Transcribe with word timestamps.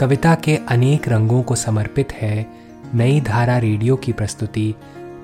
कविता 0.00 0.34
के 0.34 0.56
अनेक 0.56 1.08
रंगों 1.08 1.42
को 1.42 1.54
समर्पित 1.54 2.12
है 2.12 2.52
नई 2.94 3.20
धारा 3.20 3.58
रेडियो 3.58 3.96
की 3.96 4.12
प्रस्तुति, 4.12 4.74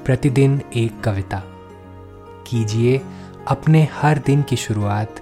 प्रतिदिन 0.05 0.63
एक 0.77 1.01
कविता। 1.01 1.43
कीजिए 2.47 3.01
अपने 3.49 3.89
हर 3.93 4.19
दिन 4.19 4.43
की 4.43 4.57
शुरुआत 4.57 5.21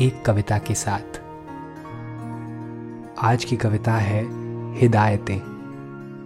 एक 0.00 0.24
कविता 0.24 0.58
के 0.58 0.74
साथ। 0.74 1.20
आज 3.18 3.44
की 3.44 3.56
कविता 3.56 3.94
है 3.94 4.26
हिदायतें। 4.78 5.40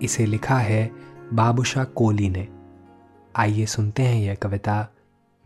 इसे 0.02 0.26
लिखा 0.26 0.58
है 0.58 0.90
बाबुशाह 1.32 1.84
कोली 1.84 2.28
ने। 2.28 2.48
आइए 3.36 3.66
सुनते 3.66 4.02
हैं 4.02 4.22
यह 4.22 4.34
कविता 4.34 4.88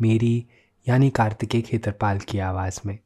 मेरी, 0.01 0.47
यानी 0.89 1.11
कार्तिकेय 1.11 1.61
खेतरपाल 1.61 2.19
की 2.19 2.39
आवाज़ 2.39 2.81
में। 2.87 2.99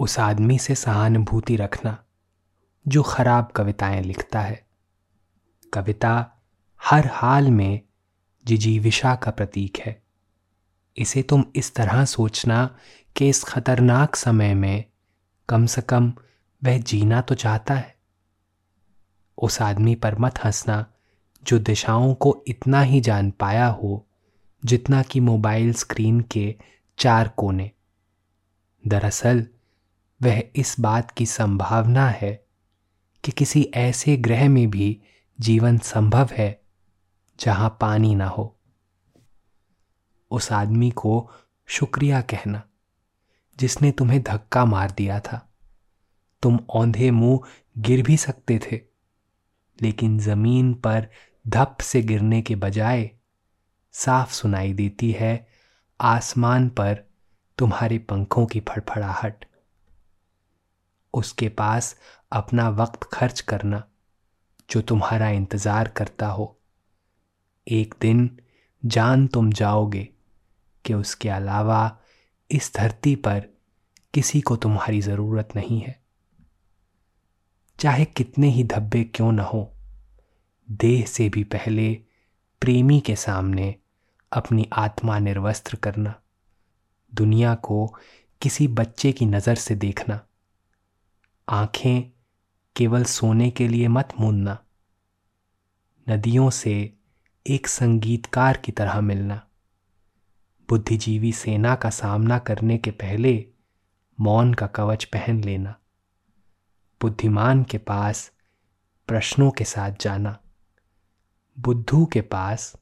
उस 0.00 0.18
आदमी 0.18 0.58
से 0.58 0.74
सहानुभूति 0.74 1.56
रखना, 1.56 2.04
जो 2.88 3.02
खराब 3.02 3.52
कविताएँ 3.56 4.02
लिखता 4.02 4.40
है। 4.40 4.66
कविता 5.74 6.32
हर 6.84 7.06
हाल 7.12 7.50
में 7.50 7.80
जिजीविशा 8.46 9.14
का 9.14 9.30
प्रतीक 9.30 9.78
है। 9.78 10.02
इसे 10.96 11.22
तुम 11.22 11.44
इस 11.56 11.74
तरह 11.74 12.04
सोचना 12.04 12.76
कि 13.16 13.28
इस 13.28 13.44
खतरनाक 13.44 14.16
समय 14.16 14.54
में 14.54 14.84
कम 15.48 15.66
से 15.66 15.82
कम 15.82 16.12
वह 16.64 16.78
जीना 16.78 17.20
तो 17.20 17.34
चाहता 17.34 17.74
है। 17.74 17.96
उस 19.38 19.62
आदमी 19.62 19.94
पर 19.94 20.18
मत 20.18 20.38
हंसना, 20.44 20.86
जो 21.44 21.58
दिशाओं 21.58 22.14
को 22.14 22.44
इतना 22.48 22.80
ही 22.80 23.00
जान 23.00 23.30
पाया 23.30 23.66
हो, 23.66 24.06
जितना 24.64 25.02
कि 25.02 25.20
मोबाइल 25.20 25.72
स्क्रीन 25.72 26.20
के 26.20 26.54
चार 26.98 27.28
कोने। 27.28 27.70
दरअसल 28.86 29.46
वह 30.22 30.42
इस 30.56 30.74
बात 30.80 31.10
की 31.10 31.26
संभावना 31.26 32.08
है 32.08 32.32
कि 33.24 33.32
किसी 33.32 33.62
ऐसे 33.74 34.16
ग्रह 34.16 34.48
में 34.48 34.70
भी 34.70 35.00
जीवन 35.40 35.78
संभव 35.78 36.28
है 36.32 36.62
जहाँ 37.40 37.78
पानी 37.80 38.14
ना 38.14 38.26
हो। 38.26 38.58
उस 40.30 40.52
आदमी 40.52 40.90
को 40.90 41.30
शुक्रिया 41.66 42.20
कहना, 42.20 42.62
जिसने 43.58 43.90
तुम्हें 43.92 44.22
धक्का 44.22 44.64
मार 44.64 44.90
दिया 44.90 45.20
था। 45.20 45.54
तुम 46.42 46.58
औंधे 46.70 47.10
मुँह 47.10 47.40
गिर 47.78 48.02
भी 48.02 48.16
सकते 48.16 48.58
थे, 48.58 48.80
लेकिन 49.82 50.18
ज़मीन 50.18 50.74
पर 50.74 51.08
धप 51.48 51.76
से 51.80 52.02
गिरने 52.02 52.42
के 52.42 52.56
बजाय 52.56 53.10
साफ़ 53.92 54.32
सुनाई 54.32 54.72
देती 54.72 55.10
है, 55.12 55.46
आसमान 56.00 56.68
पर 56.68 57.04
तुम्हारे 57.58 57.98
पंखों 57.98 58.46
की 58.46 58.60
फड़फड़ाहट। 58.60 59.44
उसके 61.14 61.48
पास 61.48 61.94
अपना 62.32 62.68
वक्त 62.68 63.04
खर्च 63.12 63.40
करना, 63.40 63.82
जो 64.70 64.80
तुम्हारा 64.80 65.28
इंतज़ार 65.30 65.88
करता 65.88 66.26
हो। 66.26 66.56
एक 67.66 67.94
दिन 68.00 68.30
जान 68.82 69.26
तुम 69.26 69.50
जाओगे 69.52 70.08
कि 70.84 70.94
उसके 70.94 71.28
अलावा 71.28 71.98
इस 72.50 72.72
धरती 72.76 73.14
पर 73.16 73.40
किसी 74.14 74.40
को 74.40 74.56
तुम्हारी 74.56 75.00
ज़रूरत 75.00 75.48
नहीं 75.56 75.80
है। 75.80 75.98
चाहे 77.78 78.04
कितने 78.06 78.48
ही 78.48 78.64
धब्बे 78.64 79.02
क्यों 79.04 79.32
न 79.32 79.40
हो, 79.40 79.72
देह 80.68 81.04
से 81.06 81.28
भी 81.28 81.44
पहले 81.44 81.92
प्रेमी 82.62 82.98
के 83.00 83.16
सामने 83.16 83.74
अपनी 84.32 84.68
आत्मा 84.72 85.18
निर्वस्त्र 85.18 85.76
करना, 85.76 86.14
दुनिया 87.12 87.54
को 87.54 87.86
किसी 88.42 88.66
बच्चे 88.68 89.12
की 89.12 89.26
नज़र 89.26 89.54
से 89.54 89.74
देखना। 89.76 90.20
आँखें 91.52 92.12
केवल 92.76 93.04
सोने 93.04 93.50
के 93.50 93.68
लिए 93.68 93.88
मत 93.88 94.08
मूंदना, 94.20 94.58
नदियों 96.08 96.50
से 96.50 96.96
एक 97.46 97.66
संगीतकार 97.66 98.56
की 98.56 98.72
तरह 98.72 99.00
मिलना। 99.00 99.46
बुद्धिजीवी 100.68 101.32
सेना 101.32 101.74
का 101.74 101.90
सामना 101.90 102.38
करने 102.38 102.78
के 102.78 102.90
पहले 102.90 103.46
मौन 104.20 104.54
का 104.54 104.66
कवच 104.66 105.04
पहन 105.04 105.44
लेना। 105.44 105.74
बुद्धिमान 107.00 107.62
के 107.62 107.78
पास 107.78 108.32
प्रश्नों 109.08 109.50
के 109.50 109.64
साथ 109.64 109.92
जाना। 110.00 110.38
बुद्धू 111.58 112.06
के 112.06 112.20
पास 112.20 112.76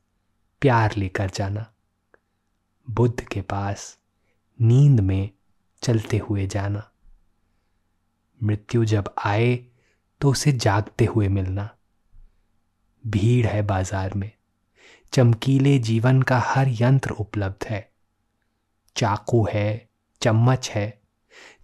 प्यार 0.60 0.96
लेकर 0.96 1.30
जाना। 1.30 1.72
बुद्ध 2.90 3.20
के 3.20 3.40
पास 3.40 3.98
नींद 4.60 5.00
में 5.00 5.30
चलते 5.82 6.18
हुए 6.18 6.46
जाना। 6.46 6.90
मृत्यु 8.42 8.84
जब 8.84 9.14
आए 9.24 9.64
तो 10.20 10.30
उसे 10.30 10.52
जागते 10.52 11.04
हुए 11.04 11.28
मिलना। 11.28 11.70
भीड़ 13.06 13.46
है 13.46 13.62
बाज़ार 13.62 14.14
में। 14.14 14.32
चमकीले 15.12 15.78
जीवन 15.78 16.22
का 16.22 16.38
हर 16.38 16.68
यंत्र 16.68 17.10
उपलब्ध 17.10 17.66
है। 17.66 17.92
चाकू 18.96 19.48
है, 19.52 19.88
चम्मच 20.22 20.70
है, 20.70 21.02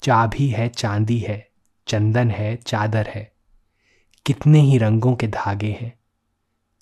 चाबी 0.03 0.49
है, 0.49 0.69
चांदी 0.69 1.19
है, 1.19 1.51
चंदन 1.87 2.31
है, 2.31 2.57
चादर 2.57 3.07
है। 3.07 3.33
कितने 4.27 4.61
ही 4.61 4.79
रंगों 4.79 5.17
के 5.17 5.27
धागे 5.27 5.73
हैं। 5.81 5.99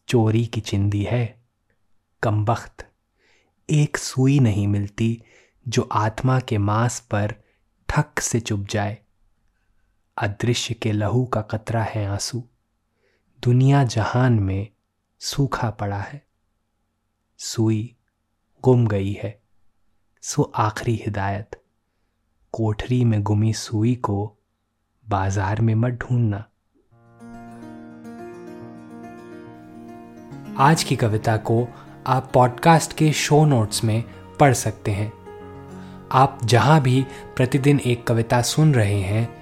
चोरी 0.08 0.46
की 0.46 0.60
चिंदी 0.60 1.02
है। 1.02 1.42
कमबख्त। 2.22 2.88
एक 3.70 3.96
सुई 3.96 4.38
नहीं 4.38 4.68
मिलती 4.68 5.22
जो 5.68 5.88
आत्मा 5.92 6.40
के 6.40 6.58
मांस 6.58 7.00
पर 7.00 7.34
ठक 7.88 8.20
से 8.20 8.40
चुप 8.40 8.66
जाए। 8.70 9.01
अदृश्य 10.18 10.74
के 10.74 10.92
लहू 10.92 11.24
का 11.24 11.40
कतरा 11.40 11.82
है 11.82 12.06
आँसू। 12.06 12.44
दुनिया 13.42 13.84
जहान 13.84 14.32
में 14.32 14.68
सूखा 15.20 15.70
पड़ा 15.70 15.98
है। 15.98 16.26
सुई 17.38 17.96
गुम 18.64 18.86
गई 18.86 19.12
है। 19.12 19.42
सो 20.22 20.42
आखिरी 20.42 20.96
हिदायत, 20.96 21.62
कोठरी 22.52 23.04
में 23.04 23.22
गुमी 23.22 23.52
सुई 23.52 23.94
को 23.94 24.36
बाज़ार 25.08 25.60
में 25.60 25.74
मत 25.74 25.92
ढूंढना। 25.92 26.48
आज 30.58 30.84
की 30.84 30.96
कविता 30.96 31.36
को 31.36 31.68
आप 32.06 32.30
पॉडकास्ट 32.34 32.92
के 32.92 33.12
शो 33.12 33.44
नोट्स 33.44 33.84
में 33.84 34.04
पढ़ 34.40 34.54
सकते 34.54 34.90
हैं। 34.90 35.12
आप 36.12 36.38
जहाँ 36.44 36.80
भी 36.80 37.06
प्रतिदिन 37.36 37.80
एक 37.80 38.06
कविता 38.06 38.42
सुन 38.42 38.74
रहे 38.74 39.00
हैं 39.00 39.41